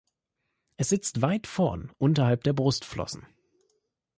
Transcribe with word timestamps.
Es 0.77 0.89
sitzt 0.89 1.21
weit 1.21 1.45
vorn 1.45 1.91
unterhalb 1.99 2.43
der 2.43 2.53
Brustflossen. 2.53 3.27